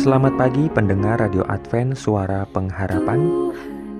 Selamat 0.00 0.32
pagi 0.40 0.64
pendengar 0.72 1.20
Radio 1.20 1.44
Advent 1.44 1.92
Suara 1.92 2.48
Pengharapan. 2.48 3.20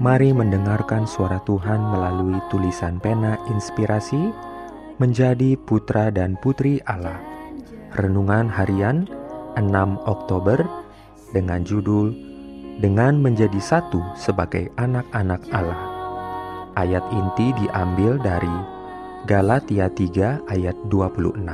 Mari 0.00 0.32
mendengarkan 0.32 1.04
suara 1.04 1.44
Tuhan 1.44 1.76
melalui 1.76 2.40
tulisan 2.48 2.96
pena 3.04 3.36
inspirasi 3.52 4.32
Menjadi 4.96 5.60
putra 5.60 6.08
dan 6.08 6.40
putri 6.40 6.80
Allah. 6.88 7.20
Renungan 8.00 8.48
harian 8.48 9.04
6 9.60 9.68
Oktober 10.08 10.64
Dengan 11.36 11.68
judul 11.68 12.16
Dengan 12.80 13.20
menjadi 13.20 13.60
satu 13.60 14.00
sebagai 14.16 14.72
anak-anak 14.80 15.52
Allah. 15.52 15.80
Ayat 16.80 17.04
inti 17.12 17.52
diambil 17.60 18.16
dari 18.16 18.56
Galatia 19.28 19.92
3 19.92 20.48
ayat 20.48 20.80
26 20.88 21.44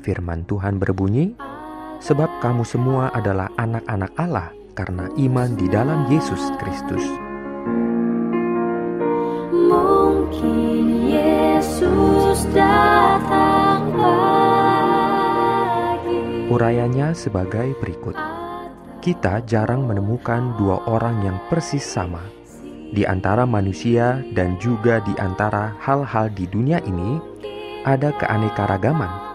Firman 0.00 0.48
Tuhan 0.48 0.80
berbunyi, 0.80 1.36
sebab 2.00 2.40
kamu 2.40 2.64
semua 2.64 3.12
adalah 3.12 3.52
anak-anak 3.60 4.12
Allah 4.16 4.48
karena 4.72 5.12
iman 5.20 5.52
di 5.54 5.68
dalam 5.68 6.08
Yesus 6.08 6.40
Kristus. 6.56 7.04
Mungkin 9.52 11.06
Yesus 11.12 12.48
datang 12.56 13.92
pagi 13.92 14.90
Urayanya 16.50 17.12
sebagai 17.14 17.76
berikut. 17.78 18.16
Kita 19.00 19.40
jarang 19.46 19.86
menemukan 19.88 20.58
dua 20.60 20.82
orang 20.88 21.24
yang 21.24 21.38
persis 21.48 21.84
sama. 21.84 22.20
Di 22.90 23.06
antara 23.06 23.46
manusia 23.46 24.18
dan 24.34 24.58
juga 24.58 24.98
di 25.06 25.14
antara 25.16 25.78
hal-hal 25.78 26.26
di 26.34 26.44
dunia 26.50 26.82
ini, 26.82 27.22
ada 27.86 28.10
keanekaragaman, 28.18 29.29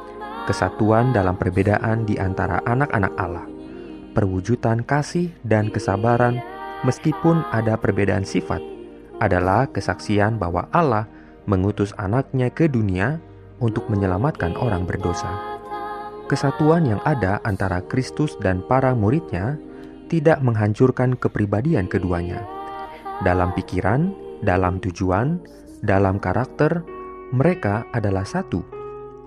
kesatuan 0.45 1.11
dalam 1.11 1.35
perbedaan 1.35 2.05
di 2.05 2.15
antara 2.21 2.61
anak-anak 2.63 3.13
Allah, 3.17 3.45
perwujudan 4.13 4.85
kasih 4.85 5.33
dan 5.41 5.73
kesabaran 5.73 6.39
meskipun 6.85 7.43
ada 7.49 7.75
perbedaan 7.75 8.23
sifat, 8.23 8.61
adalah 9.19 9.67
kesaksian 9.69 10.37
bahwa 10.37 10.69
Allah 10.69 11.09
mengutus 11.49 11.91
anaknya 11.97 12.53
ke 12.53 12.69
dunia 12.69 13.17
untuk 13.61 13.89
menyelamatkan 13.89 14.53
orang 14.57 14.85
berdosa. 14.85 15.29
Kesatuan 16.25 16.89
yang 16.89 17.01
ada 17.05 17.37
antara 17.45 17.85
Kristus 17.85 18.33
dan 18.41 18.65
para 18.65 18.97
muridnya 18.97 19.61
tidak 20.09 20.41
menghancurkan 20.41 21.13
kepribadian 21.17 21.85
keduanya. 21.85 22.41
Dalam 23.21 23.53
pikiran, 23.53 24.09
dalam 24.41 24.81
tujuan, 24.81 25.37
dalam 25.85 26.17
karakter, 26.17 26.81
mereka 27.29 27.85
adalah 27.93 28.25
satu, 28.25 28.74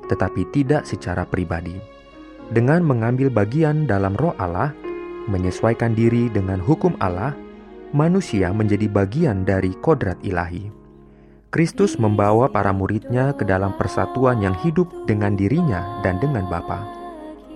tetapi 0.08 0.48
tidak 0.50 0.88
secara 0.88 1.28
pribadi. 1.28 1.76
Dengan 2.48 2.80
mengambil 2.80 3.28
bagian 3.28 3.84
dalam 3.84 4.16
roh 4.16 4.32
Allah, 4.40 4.72
menyesuaikan 5.28 5.92
diri 5.92 6.32
dengan 6.32 6.56
hukum 6.58 6.96
Allah, 6.98 7.36
manusia 7.92 8.48
menjadi 8.50 8.88
bagian 8.88 9.44
dari 9.44 9.76
kodrat 9.84 10.16
ilahi. 10.24 10.72
Kristus 11.48 11.96
membawa 11.96 12.48
para 12.52 12.72
muridnya 12.76 13.32
ke 13.32 13.44
dalam 13.44 13.72
persatuan 13.76 14.40
yang 14.44 14.52
hidup 14.60 14.88
dengan 15.08 15.32
dirinya 15.32 16.00
dan 16.04 16.20
dengan 16.20 16.44
Bapa. 16.48 16.84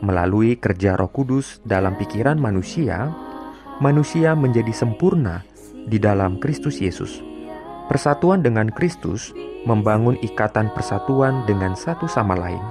Melalui 0.00 0.56
kerja 0.56 0.96
Roh 0.96 1.12
Kudus 1.12 1.60
dalam 1.64 1.96
pikiran 2.00 2.40
manusia, 2.40 3.12
manusia 3.84 4.32
menjadi 4.32 4.72
sempurna 4.72 5.44
di 5.88 6.00
dalam 6.00 6.40
Kristus 6.40 6.80
Yesus. 6.80 7.31
Persatuan 7.92 8.40
dengan 8.40 8.72
Kristus 8.72 9.36
membangun 9.68 10.16
ikatan 10.24 10.72
persatuan 10.72 11.44
dengan 11.44 11.76
satu 11.76 12.08
sama 12.08 12.32
lain. 12.32 12.64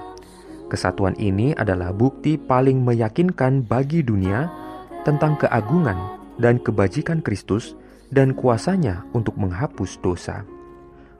Kesatuan 0.65 1.13
ini 1.21 1.53
adalah 1.53 1.93
bukti 1.93 2.41
paling 2.41 2.81
meyakinkan 2.81 3.61
bagi 3.61 4.01
dunia 4.01 4.49
tentang 5.05 5.37
keagungan 5.37 6.17
dan 6.41 6.57
kebajikan 6.57 7.21
Kristus 7.21 7.77
dan 8.09 8.33
kuasanya 8.33 9.05
untuk 9.13 9.37
menghapus 9.37 10.01
dosa. 10.01 10.41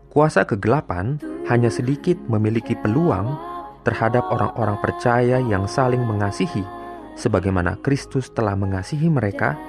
Kuasa 0.09 0.50
kegelapan 0.50 1.22
hanya 1.45 1.69
sedikit 1.69 2.17
memiliki 2.25 2.73
peluang 2.73 3.38
terhadap 3.85 4.25
orang-orang 4.34 4.81
percaya 4.81 5.38
yang 5.45 5.69
saling 5.69 6.01
mengasihi, 6.01 6.66
sebagaimana 7.13 7.78
Kristus 7.85 8.34
telah 8.34 8.57
mengasihi 8.57 9.13
mereka 9.13 9.61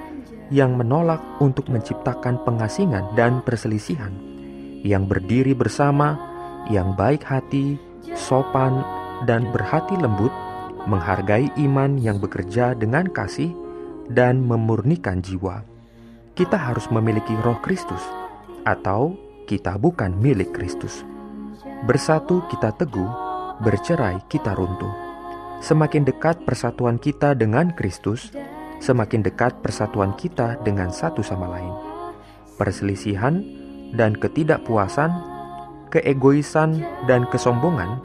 yang 0.53 0.77
menolak 0.77 1.19
untuk 1.41 1.73
menciptakan 1.73 2.45
pengasingan 2.45 3.17
dan 3.17 3.41
perselisihan, 3.41 4.13
yang 4.85 5.09
berdiri 5.09 5.57
bersama, 5.57 6.21
yang 6.69 6.93
baik 6.93 7.25
hati, 7.25 7.81
sopan, 8.13 8.85
dan 9.25 9.49
berhati 9.49 9.97
lembut, 9.97 10.31
menghargai 10.85 11.49
iman 11.57 11.97
yang 11.97 12.21
bekerja 12.21 12.77
dengan 12.77 13.09
kasih, 13.09 13.49
dan 14.13 14.45
memurnikan 14.45 15.25
jiwa. 15.25 15.65
Kita 16.37 16.61
harus 16.61 16.85
memiliki 16.93 17.33
roh 17.41 17.57
Kristus, 17.65 18.05
atau 18.69 19.17
kita 19.49 19.81
bukan 19.81 20.13
milik 20.21 20.53
Kristus. 20.53 21.01
Bersatu 21.89 22.45
kita 22.53 22.77
teguh, 22.77 23.11
bercerai 23.65 24.21
kita 24.29 24.53
runtuh. 24.53 24.93
Semakin 25.63 26.03
dekat 26.03 26.43
persatuan 26.43 26.99
kita 26.99 27.39
dengan 27.39 27.71
Kristus, 27.73 28.35
semakin 28.83 29.23
dekat 29.23 29.63
persatuan 29.63 30.19
kita 30.19 30.59
dengan 30.67 30.91
satu 30.91 31.23
sama 31.23 31.47
lain. 31.47 31.71
Perselisihan 32.59 33.39
dan 33.95 34.19
ketidakpuasan, 34.19 35.15
keegoisan 35.95 36.83
dan 37.07 37.23
kesombongan 37.31 38.03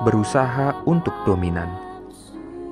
berusaha 0.00 0.80
untuk 0.88 1.12
dominan. 1.28 1.68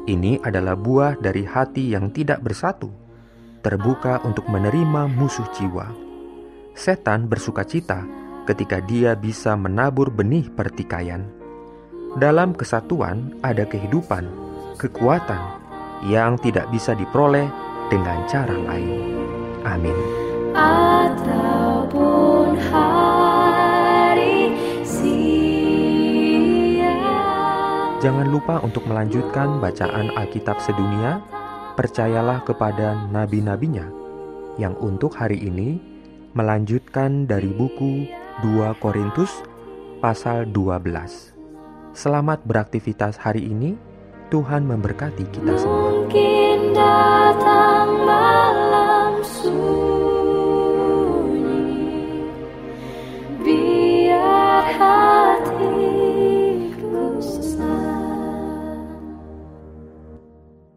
Ini 0.09 0.43
adalah 0.43 0.75
buah 0.75 1.21
dari 1.21 1.47
hati 1.47 1.95
yang 1.95 2.11
tidak 2.11 2.43
bersatu, 2.43 2.91
terbuka 3.63 4.19
untuk 4.27 4.49
menerima 4.51 5.07
musuh 5.13 5.47
jiwa. 5.55 5.87
Setan 6.75 7.31
bersuka 7.31 7.63
cita 7.63 8.03
ketika 8.49 8.83
dia 8.83 9.15
bisa 9.15 9.55
menabur 9.55 10.11
benih 10.11 10.51
pertikaian. 10.51 11.23
Dalam 12.19 12.53
kesatuan 12.59 13.39
ada 13.47 13.63
kehidupan, 13.63 14.27
kekuatan, 14.83 15.62
yang 16.03 16.35
tidak 16.39 16.67
bisa 16.75 16.95
diperoleh 16.99 17.47
dengan 17.89 18.27
cara 18.27 18.55
lain. 18.55 19.01
Amin. 19.63 19.95
Ataupun 20.53 22.59
hari 22.59 24.53
siang 24.83 26.51
Jangan 28.03 28.27
lupa 28.29 28.61
untuk 28.61 28.85
melanjutkan 28.91 29.63
bacaan 29.63 30.11
Alkitab 30.19 30.59
sedunia. 30.61 31.23
Percayalah 31.73 32.45
kepada 32.45 33.09
nabi-nabinya 33.09 33.89
yang 34.61 34.77
untuk 34.77 35.17
hari 35.17 35.41
ini 35.41 35.81
melanjutkan 36.37 37.25
dari 37.25 37.49
buku 37.49 38.13
2 38.45 38.77
Korintus 38.77 39.41
pasal 40.05 40.53
12. 40.53 41.33
Selamat 41.97 42.45
beraktivitas 42.45 43.17
hari 43.21 43.45
ini. 43.49 43.92
Tuhan 44.33 44.65
memberkati 44.65 45.29
kita 45.29 45.61
semua. 45.61 45.93
Mungkin 45.93 46.73
datang 46.73 47.89
malam 48.09 49.21
sunyi 49.21 50.12